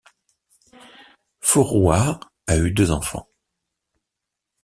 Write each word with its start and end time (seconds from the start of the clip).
Forouhar 1.41 2.19
a 2.47 2.55
eu 2.57 2.71
deux 2.71 2.89
enfants. 2.89 3.29